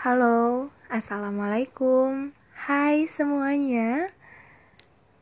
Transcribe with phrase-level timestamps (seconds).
[0.00, 2.32] Halo, Assalamualaikum.
[2.56, 4.08] Hai semuanya.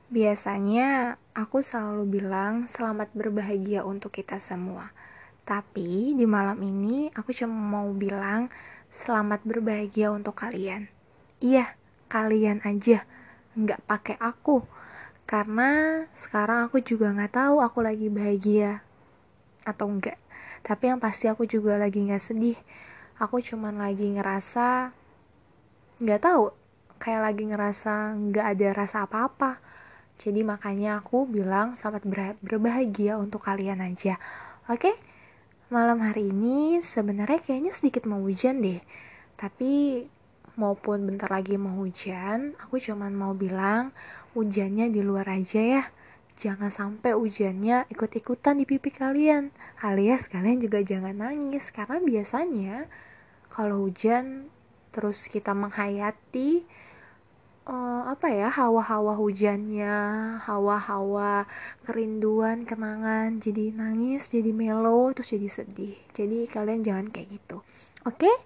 [0.07, 4.95] Biasanya aku selalu bilang selamat berbahagia untuk kita semua.
[5.43, 8.55] Tapi di malam ini aku cuma mau bilang
[8.95, 10.87] selamat berbahagia untuk kalian.
[11.43, 11.75] Iya,
[12.07, 13.03] kalian aja.
[13.59, 14.63] Nggak pakai aku.
[15.27, 18.87] Karena sekarang aku juga nggak tahu aku lagi bahagia
[19.67, 20.23] Atau enggak
[20.63, 22.55] Tapi yang pasti aku juga lagi nggak sedih
[23.19, 24.95] aku cuman lagi ngerasa
[25.99, 26.55] nggak tahu
[27.03, 29.59] kayak lagi ngerasa nggak ada rasa apa-apa.
[30.19, 32.03] Jadi makanya aku bilang selamat
[32.43, 34.19] berbahagia untuk kalian aja.
[34.71, 34.95] Oke
[35.69, 38.81] malam hari ini sebenarnya kayaknya sedikit mau hujan deh.
[39.39, 40.03] Tapi
[40.59, 43.95] maupun bentar lagi mau hujan aku cuman mau bilang
[44.35, 45.83] hujannya di luar aja ya
[46.39, 49.51] jangan sampai hujannya ikut-ikutan di pipi kalian
[49.83, 51.75] alias kalian juga jangan nangis.
[51.75, 52.87] Karena biasanya
[53.51, 54.47] kalau hujan
[54.95, 56.63] terus kita menghayati
[57.67, 59.99] uh, apa ya hawa-hawa hujannya
[60.47, 61.45] hawa-hawa
[61.83, 65.99] kerinduan kenangan jadi nangis jadi melo terus jadi sedih.
[66.15, 67.67] Jadi kalian jangan kayak gitu.
[68.07, 68.31] Oke?
[68.31, 68.37] Okay?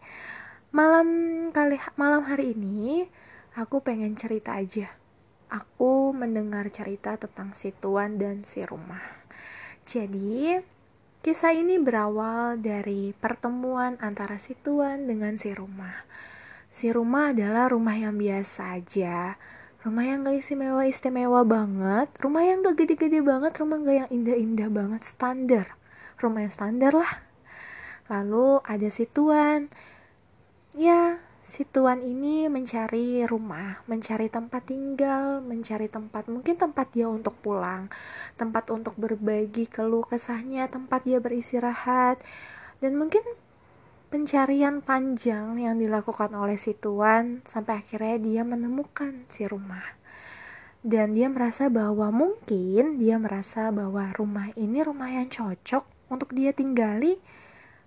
[0.72, 1.08] malam
[1.52, 3.04] kali malam hari ini
[3.52, 4.88] aku pengen cerita aja
[5.52, 9.04] aku mendengar cerita tentang si tuan dan si rumah
[9.84, 10.64] jadi
[11.22, 16.02] Kisah ini berawal dari pertemuan antara si tuan dengan si rumah.
[16.66, 19.38] Si rumah adalah rumah yang biasa aja,
[19.86, 25.06] rumah yang gak istimewa-istimewa banget, rumah yang gak gede-gede banget, rumah gak yang indah-indah banget,
[25.06, 25.78] standar.
[26.18, 27.22] Rumah yang standar lah.
[28.10, 29.70] Lalu ada si tuan,
[30.74, 37.34] ya si tuan ini mencari rumah, mencari tempat tinggal, mencari tempat mungkin tempat dia untuk
[37.42, 37.90] pulang,
[38.38, 42.22] tempat untuk berbagi keluh kesahnya, tempat dia beristirahat,
[42.78, 43.26] dan mungkin
[44.14, 49.98] pencarian panjang yang dilakukan oleh si tuan sampai akhirnya dia menemukan si rumah.
[50.82, 56.54] Dan dia merasa bahwa mungkin dia merasa bahwa rumah ini rumah yang cocok untuk dia
[56.54, 57.18] tinggali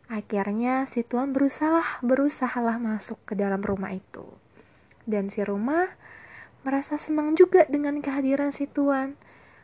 [0.06, 4.26] Akhirnya si tuan berusaha berusahalah masuk ke dalam rumah itu.
[5.10, 5.90] Dan si rumah
[6.62, 9.18] merasa senang juga dengan kehadiran si tuan.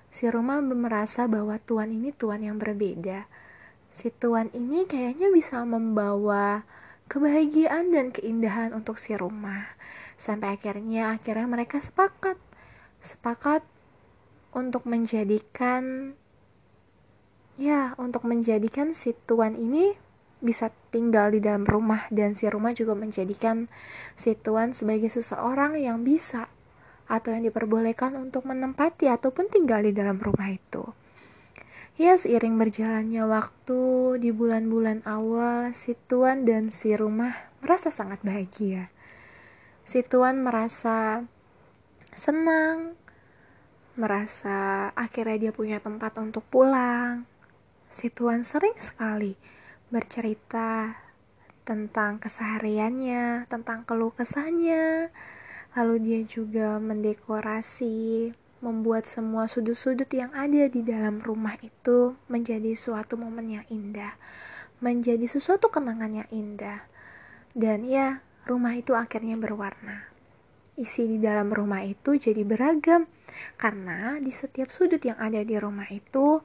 [0.10, 3.30] Si rumah merasa bahwa tuan ini tuan yang berbeda.
[3.94, 6.66] Si tuan ini kayaknya bisa membawa
[7.06, 9.78] kebahagiaan dan keindahan untuk si rumah.
[10.18, 12.38] Sampai akhirnya akhirnya mereka sepakat
[13.02, 13.66] sepakat
[14.54, 16.14] untuk menjadikan
[17.58, 19.98] ya untuk menjadikan si tuan ini
[20.42, 23.70] bisa tinggal di dalam rumah dan si rumah juga menjadikan
[24.18, 26.50] si tuan sebagai seseorang yang bisa
[27.06, 30.98] atau yang diperbolehkan untuk menempati ataupun tinggal di dalam rumah itu.
[32.02, 33.82] Ya, seiring berjalannya waktu
[34.18, 38.90] di bulan-bulan awal, si tuan dan si rumah merasa sangat bahagia.
[39.86, 41.22] Si tuan merasa
[42.10, 42.98] senang,
[44.00, 47.28] merasa akhirnya dia punya tempat untuk pulang.
[47.92, 49.36] Si tuan sering sekali
[49.92, 50.96] bercerita
[51.68, 55.12] tentang kesehariannya, tentang keluh kesahnya.
[55.76, 58.32] Lalu dia juga mendekorasi,
[58.64, 64.16] membuat semua sudut-sudut yang ada di dalam rumah itu menjadi suatu momen yang indah,
[64.80, 66.88] menjadi sesuatu kenangan yang indah.
[67.52, 70.08] Dan ya, rumah itu akhirnya berwarna.
[70.80, 73.06] Isi di dalam rumah itu jadi beragam,
[73.60, 76.40] karena di setiap sudut yang ada di rumah itu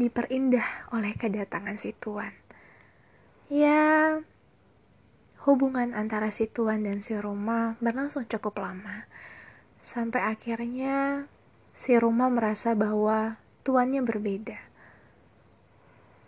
[0.00, 2.32] diperindah oleh kedatangan si tuan.
[3.52, 4.16] Ya,
[5.44, 9.04] hubungan antara si tuan dan si Roma berlangsung cukup lama.
[9.84, 11.28] Sampai akhirnya
[11.76, 14.56] si Roma merasa bahwa tuannya berbeda.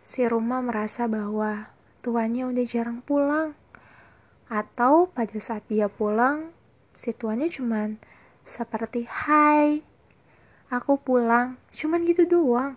[0.04, 1.72] Si Roma merasa bahwa
[2.04, 3.56] tuannya udah jarang pulang.
[4.52, 6.52] Atau pada saat dia pulang,
[6.92, 7.96] si tuannya cuman
[8.44, 9.80] seperti, Hai,
[10.68, 12.76] aku pulang, cuman gitu doang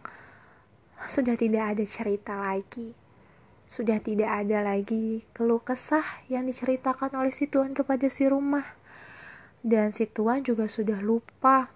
[1.03, 2.95] sudah tidak ada cerita lagi.
[3.67, 8.63] Sudah tidak ada lagi keluh kesah yang diceritakan oleh si tuan kepada si rumah.
[9.65, 11.74] Dan si tuan juga sudah lupa.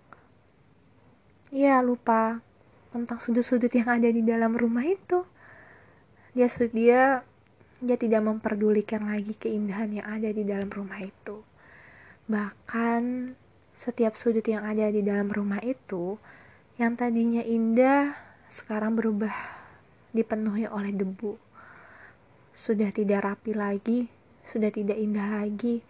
[1.49, 2.45] Ya, lupa
[2.93, 5.25] tentang sudut-sudut yang ada di dalam rumah itu.
[6.37, 7.25] Dia dia
[7.79, 11.41] dia tidak memperdulikan lagi keindahan yang ada di dalam rumah itu.
[12.29, 13.33] Bahkan
[13.73, 16.19] setiap sudut yang ada di dalam rumah itu
[16.77, 19.31] yang tadinya indah sekarang berubah
[20.09, 21.37] dipenuhi oleh debu.
[22.49, 24.09] Sudah tidak rapi lagi,
[24.41, 25.85] sudah tidak indah lagi.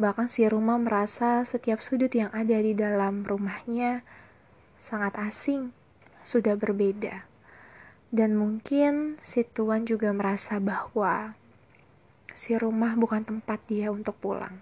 [0.00, 4.00] Bahkan si rumah merasa setiap sudut yang ada di dalam rumahnya
[4.80, 5.76] sangat asing,
[6.24, 7.28] sudah berbeda.
[8.08, 11.36] Dan mungkin si tuan juga merasa bahwa
[12.32, 14.56] si rumah bukan tempat dia untuk pulang.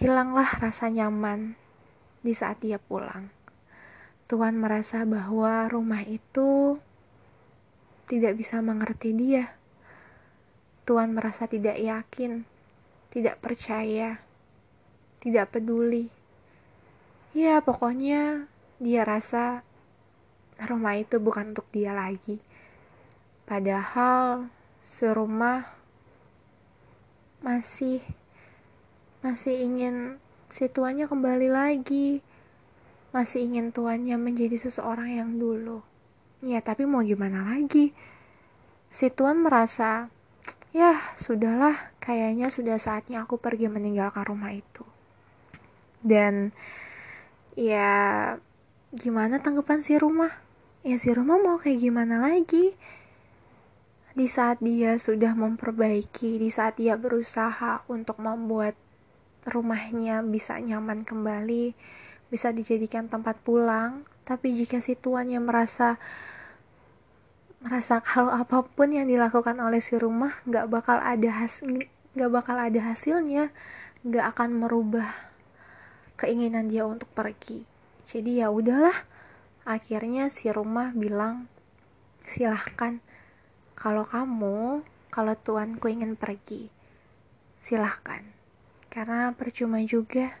[0.00, 1.54] Hilanglah rasa nyaman
[2.24, 3.33] di saat dia pulang.
[4.24, 6.80] Tuhan merasa bahwa rumah itu
[8.08, 9.52] tidak bisa mengerti dia.
[10.84, 12.44] Tuhan merasa tidak yakin,
[13.12, 14.20] tidak percaya,
[15.20, 16.08] tidak peduli.
[17.32, 18.48] Ya, pokoknya
[18.80, 19.64] dia rasa
[20.60, 22.38] rumah itu bukan untuk dia lagi.
[23.44, 24.48] Padahal
[24.84, 25.68] serumah
[27.44, 28.00] masih
[29.20, 30.16] masih ingin
[30.48, 32.20] si tuannya kembali lagi.
[33.14, 35.86] Masih ingin tuannya menjadi seseorang yang dulu.
[36.42, 37.94] Ya, tapi mau gimana lagi?
[38.90, 40.10] Si tuan merasa,
[40.74, 44.82] ya sudahlah, kayaknya sudah saatnya aku pergi meninggalkan rumah itu.
[46.02, 46.50] Dan
[47.54, 48.34] ya
[48.90, 50.34] gimana tanggapan si rumah?
[50.82, 52.74] Ya si rumah mau kayak gimana lagi?
[54.14, 58.74] Di saat dia sudah memperbaiki, di saat dia berusaha untuk membuat
[59.46, 61.74] rumahnya bisa nyaman kembali,
[62.34, 66.02] bisa dijadikan tempat pulang, tapi jika si tuannya merasa
[67.62, 72.58] merasa kalau apa pun yang dilakukan oleh si rumah nggak bakal ada hasil nggak bakal
[72.58, 73.54] ada hasilnya
[74.04, 75.08] nggak akan merubah
[76.20, 77.64] keinginan dia untuk pergi.
[78.04, 78.94] Jadi ya udahlah.
[79.64, 81.48] Akhirnya si rumah bilang
[82.28, 83.00] silahkan.
[83.74, 86.68] Kalau kamu kalau tuanku ingin pergi
[87.64, 88.22] silahkan.
[88.92, 90.36] Karena percuma juga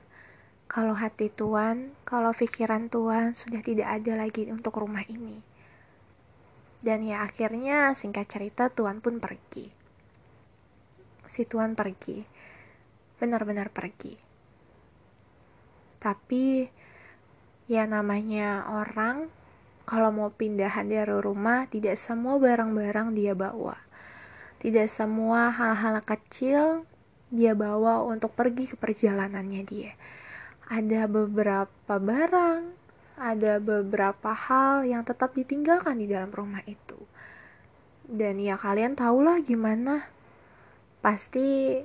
[0.74, 5.38] kalau hati tuan kalau pikiran tuan sudah tidak ada lagi untuk rumah ini.
[6.82, 9.70] Dan ya akhirnya singkat cerita tuan pun pergi.
[11.30, 12.26] Si tuan pergi.
[13.22, 14.18] Benar-benar pergi.
[16.02, 16.66] Tapi
[17.70, 19.30] ya namanya orang
[19.86, 23.78] kalau mau pindahan dari rumah tidak semua barang-barang dia bawa.
[24.58, 26.82] Tidak semua hal-hal kecil
[27.30, 29.94] dia bawa untuk pergi ke perjalanannya dia
[30.70, 32.62] ada beberapa barang
[33.14, 36.98] ada beberapa hal yang tetap ditinggalkan di dalam rumah itu
[38.04, 40.08] dan ya kalian tahulah gimana
[41.04, 41.80] pasti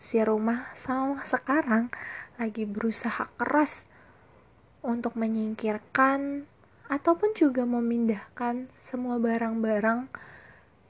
[0.00, 1.92] si rumah sama sekarang
[2.40, 3.84] lagi berusaha keras
[4.80, 6.48] untuk menyingkirkan
[6.88, 10.08] ataupun juga memindahkan semua barang-barang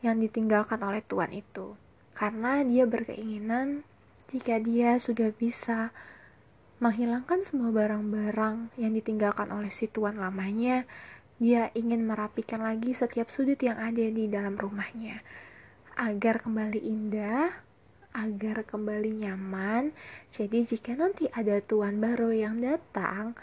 [0.00, 1.76] yang ditinggalkan oleh Tuhan itu.
[2.16, 3.84] Karena dia berkeinginan
[4.32, 5.90] jika dia sudah bisa
[6.80, 10.88] menghilangkan semua barang-barang yang ditinggalkan oleh si Tuhan lamanya,
[11.36, 15.20] dia ingin merapikan lagi setiap sudut yang ada di dalam rumahnya
[16.00, 17.52] agar kembali indah,
[18.16, 19.92] agar kembali nyaman.
[20.32, 23.36] Jadi jika nanti ada tuan baru yang datang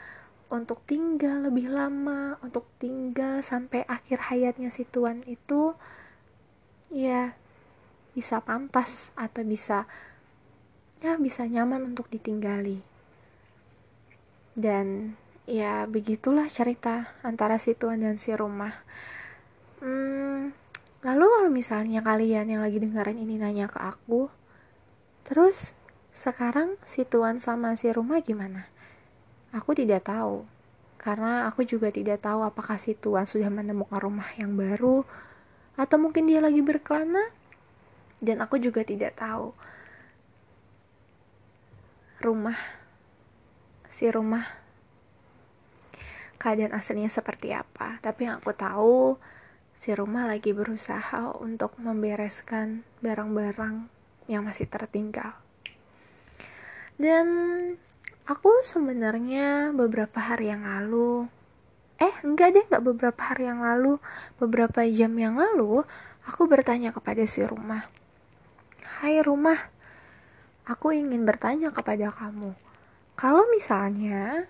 [0.49, 5.77] untuk tinggal lebih lama, untuk tinggal sampai akhir hayatnya si tuan itu
[6.89, 7.37] ya
[8.17, 9.85] bisa pantas atau bisa
[11.03, 12.96] ya bisa nyaman untuk ditinggali.
[14.57, 15.13] Dan
[15.45, 18.73] ya begitulah cerita antara si tuan dan si rumah.
[19.77, 20.57] Hmm,
[21.05, 24.33] lalu kalau misalnya kalian yang lagi dengerin ini nanya ke aku,
[25.27, 25.75] Terus
[26.15, 28.71] sekarang si tuan sama si rumah gimana?
[29.51, 30.47] Aku tidak tahu.
[30.95, 35.03] Karena aku juga tidak tahu apakah si tuan sudah menemukan rumah yang baru
[35.75, 37.21] atau mungkin dia lagi berkelana
[38.17, 39.53] dan aku juga tidak tahu
[42.17, 42.57] rumah
[43.97, 44.45] si rumah
[46.37, 49.17] keadaan aslinya seperti apa tapi yang aku tahu
[49.77, 53.85] si rumah lagi berusaha untuk membereskan barang-barang
[54.25, 55.37] yang masih tertinggal.
[56.97, 57.25] Dan
[58.25, 61.29] aku sebenarnya beberapa hari yang lalu,
[62.01, 64.01] eh enggak deh, enggak beberapa hari yang lalu,
[64.41, 65.85] beberapa jam yang lalu,
[66.25, 67.85] aku bertanya kepada si rumah,
[68.97, 69.69] Hai rumah,
[70.65, 72.57] aku ingin bertanya kepada kamu,
[73.17, 74.45] kalau misalnya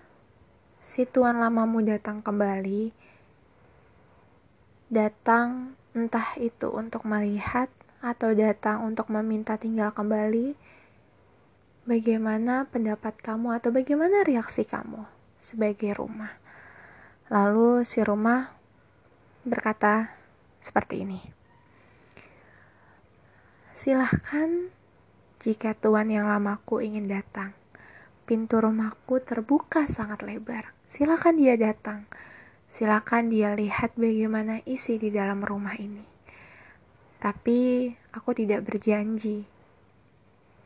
[0.84, 2.92] si tuan lamamu datang kembali,
[4.92, 7.72] datang entah itu untuk melihat
[8.04, 10.52] atau datang untuk meminta tinggal kembali,
[11.88, 15.00] bagaimana pendapat kamu atau bagaimana reaksi kamu
[15.40, 16.36] sebagai rumah?
[17.32, 18.52] Lalu si rumah
[19.48, 20.12] berkata
[20.60, 21.20] seperti ini.
[23.72, 24.68] Silahkan
[25.40, 27.57] jika tuan yang lamaku ingin datang.
[28.28, 30.76] Pintu rumahku terbuka sangat lebar.
[30.92, 32.04] Silakan dia datang.
[32.68, 36.04] Silakan dia lihat bagaimana isi di dalam rumah ini.
[37.16, 39.48] Tapi aku tidak berjanji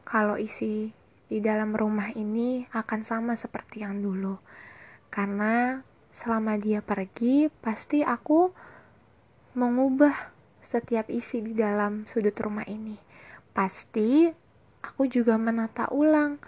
[0.02, 0.90] kalau isi
[1.30, 4.42] di dalam rumah ini akan sama seperti yang dulu.
[5.06, 8.50] Karena selama dia pergi, pasti aku
[9.54, 10.34] mengubah
[10.66, 12.98] setiap isi di dalam sudut rumah ini.
[13.52, 14.32] pasti
[14.82, 16.40] aku juga menata ulang.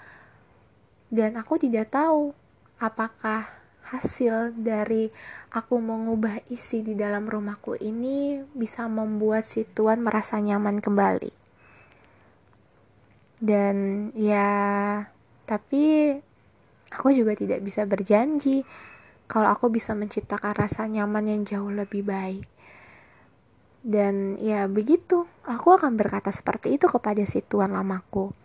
[1.15, 2.35] Dan aku tidak tahu
[2.83, 3.47] apakah
[3.87, 5.15] hasil dari
[5.55, 11.31] aku mengubah isi di dalam rumahku ini bisa membuat si tuan merasa nyaman kembali.
[13.39, 14.51] Dan ya,
[15.47, 16.17] tapi
[16.91, 18.67] aku juga tidak bisa berjanji
[19.31, 22.49] kalau aku bisa menciptakan rasa nyaman yang jauh lebih baik.
[23.85, 28.44] Dan ya begitu, aku akan berkata seperti itu kepada si tuan lamaku.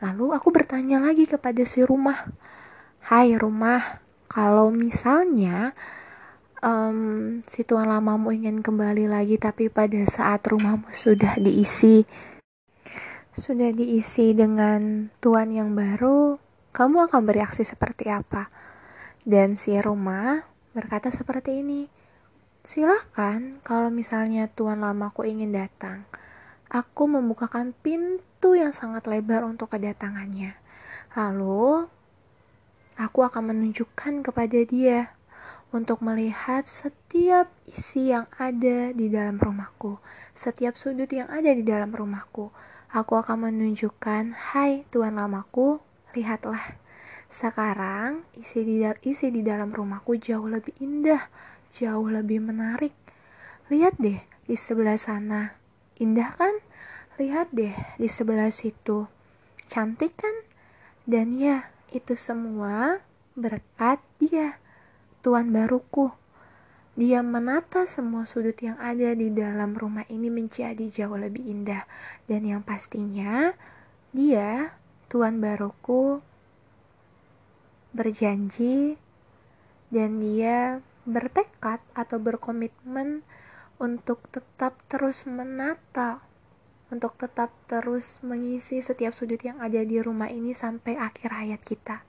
[0.00, 2.32] Lalu aku bertanya lagi kepada si rumah,
[3.04, 4.00] Hai rumah,
[4.32, 5.76] kalau misalnya
[6.64, 12.08] um, si tuan lamamu ingin kembali lagi tapi pada saat rumahmu sudah diisi,
[13.36, 16.40] sudah diisi dengan tuan yang baru,
[16.72, 18.48] kamu akan bereaksi seperti apa?
[19.20, 21.92] Dan si rumah berkata seperti ini,
[22.60, 26.04] Silahkan, kalau misalnya tuan lamaku ingin datang,
[26.70, 30.54] aku membukakan pintu yang sangat lebar untuk kedatangannya.
[31.18, 31.90] Lalu,
[32.94, 35.12] aku akan menunjukkan kepada dia
[35.74, 39.98] untuk melihat setiap isi yang ada di dalam rumahku,
[40.32, 42.54] setiap sudut yang ada di dalam rumahku.
[42.90, 45.78] Aku akan menunjukkan, "Hai tuan lamaku,
[46.14, 46.78] lihatlah.
[47.30, 52.94] Sekarang isi di isi di dalam rumahku jauh lebih indah." jauh lebih menarik.
[53.70, 55.59] Lihat deh di sebelah sana.
[56.00, 56.56] Indah kan?
[57.20, 59.04] Lihat deh di sebelah situ.
[59.68, 60.32] Cantik kan?
[61.04, 63.04] Dan ya, itu semua
[63.36, 64.56] berkat dia,
[65.20, 66.08] Tuan baruku.
[66.96, 71.84] Dia menata semua sudut yang ada di dalam rumah ini menjadi jauh lebih indah.
[72.24, 73.52] Dan yang pastinya,
[74.16, 74.72] dia,
[75.12, 76.24] Tuan baruku,
[77.90, 78.94] berjanji
[79.90, 83.26] dan dia bertekad atau berkomitmen
[83.80, 86.20] untuk tetap terus menata,
[86.92, 92.04] untuk tetap terus mengisi setiap sudut yang ada di rumah ini sampai akhir hayat kita.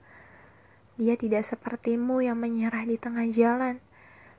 [1.00, 3.80] Dia tidak sepertimu yang menyerah di tengah jalan,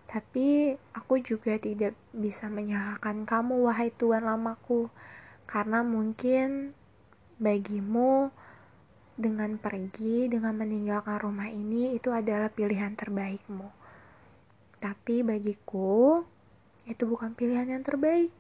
[0.06, 4.94] tapi aku juga tidak bisa menyalahkan kamu, wahai tuan lamaku,
[5.50, 6.78] karena mungkin
[7.42, 8.30] bagimu
[9.18, 13.74] dengan pergi, dengan meninggalkan rumah ini, itu adalah pilihan terbaikmu.
[14.78, 16.22] Tapi bagiku,
[16.90, 18.32] itu bukan pilihan yang terbaik.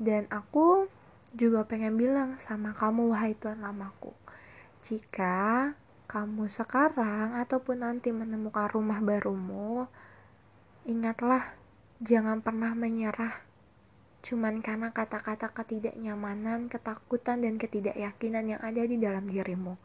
[0.00, 0.90] Dan aku
[1.34, 4.10] juga pengen bilang sama kamu, wahai tuan lamaku.
[4.84, 5.72] Jika
[6.10, 9.88] kamu sekarang ataupun nanti menemukan rumah barumu,
[10.84, 11.56] ingatlah,
[12.02, 13.40] jangan pernah menyerah.
[14.24, 19.76] Cuman karena kata-kata ketidaknyamanan, ketakutan, dan ketidakyakinan yang ada di dalam dirimu.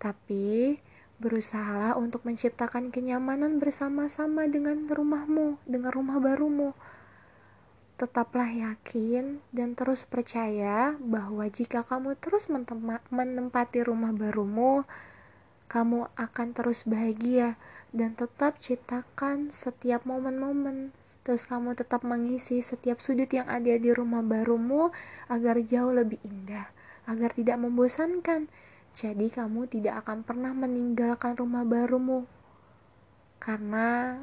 [0.00, 0.76] Tapi,
[1.22, 6.74] Berusahalah untuk menciptakan kenyamanan bersama-sama dengan rumahmu, dengan rumah barumu.
[8.00, 12.48] Tetaplah yakin dan terus percaya bahwa jika kamu terus
[13.12, 14.82] menempati rumah barumu,
[15.68, 17.56] kamu akan terus bahagia
[17.92, 20.92] dan tetap ciptakan setiap momen-momen.
[21.22, 24.90] Terus kamu tetap mengisi setiap sudut yang ada di rumah barumu
[25.30, 26.66] agar jauh lebih indah,
[27.06, 28.50] agar tidak membosankan
[28.92, 32.28] jadi kamu tidak akan pernah meninggalkan rumah barumu.
[33.40, 34.20] Karena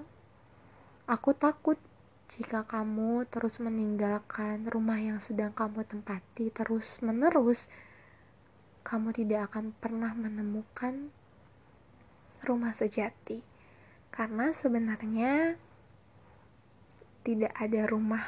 [1.10, 1.82] aku takut
[2.30, 7.68] jika kamu terus meninggalkan rumah yang sedang kamu tempati terus-menerus,
[8.86, 11.10] kamu tidak akan pernah menemukan
[12.46, 13.42] rumah sejati.
[14.14, 15.58] Karena sebenarnya
[17.26, 18.24] tidak ada rumah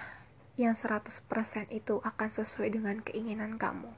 [0.58, 1.22] yang 100%
[1.70, 3.94] itu akan sesuai dengan keinginan kamu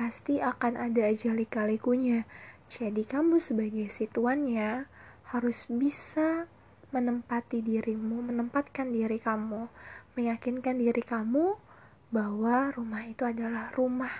[0.00, 2.24] pasti akan ada aja lika-likunya.
[2.70, 4.86] Jadi kamu sebagai situannya
[5.28, 6.46] harus bisa
[6.90, 9.70] menempati dirimu, menempatkan diri kamu,
[10.18, 11.54] meyakinkan diri kamu
[12.10, 14.10] bahwa rumah itu adalah rumah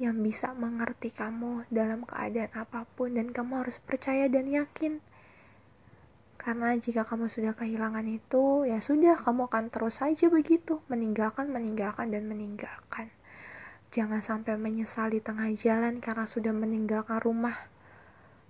[0.00, 5.04] yang bisa mengerti kamu dalam keadaan apa pun dan kamu harus percaya dan yakin.
[6.38, 12.14] Karena jika kamu sudah kehilangan itu, ya sudah kamu akan terus saja begitu, meninggalkan, meninggalkan
[12.14, 13.10] dan meninggalkan.
[13.90, 17.68] Jangan sampai menyesal di tengah jalan karena sudah meninggalkan rumah.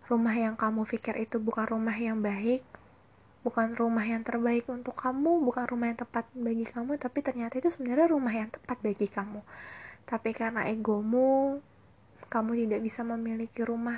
[0.04, 2.62] Rumah yang kamu pikir itu bukan rumah yang baik,
[3.48, 7.72] bukan rumah yang terbaik untuk kamu, bukan rumah yang tepat bagi kamu, tapi ternyata itu
[7.72, 9.40] sebenarnya rumah yang tepat bagi kamu.
[10.04, 11.64] Tapi karena egomu,
[12.28, 13.96] kamu tidak bisa memiliki rumah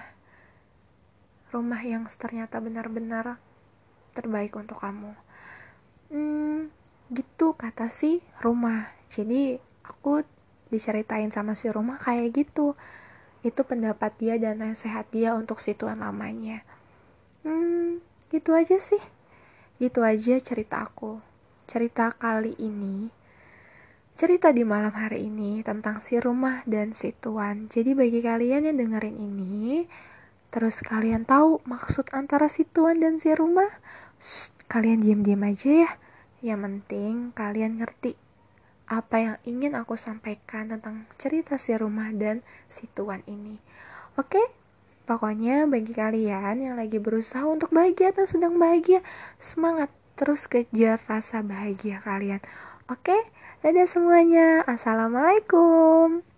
[1.50, 3.42] rumah yang ternyata benar-benar
[4.14, 5.18] terbaik untuk kamu.
[6.14, 6.70] Hmm,
[7.10, 8.94] gitu kata si rumah.
[9.10, 10.22] Jadi aku
[10.70, 12.78] diceritain sama si rumah kayak gitu
[13.42, 16.62] itu pendapat dia dan nasihat dia untuk si tuan lamanya
[17.42, 17.98] hmm
[18.30, 19.00] gitu aja sih
[19.80, 21.24] gitu aja cerita aku
[21.64, 23.08] cerita kali ini
[24.20, 27.72] cerita di malam hari ini tentang si rumah dan si tuan.
[27.72, 29.88] Jadi bagi kalian yang dengerin ini,
[30.52, 33.80] terus kalian tahu maksud antara si tuan dan si rumah,
[34.20, 35.90] Shh, kalian diam-diam aja ya.
[36.44, 38.12] Yang penting kalian ngerti
[38.84, 43.56] apa yang ingin aku sampaikan tentang cerita si rumah dan si tuan ini.
[44.20, 44.59] Oke?
[45.10, 49.02] Pokoknya bagi kalian yang lagi berusaha untuk bahagia atau sedang bahagia,
[49.42, 52.38] semangat terus kejar rasa bahagia kalian.
[52.86, 53.18] Oke?
[53.58, 54.62] Dadah semuanya.
[54.70, 56.29] Assalamualaikum.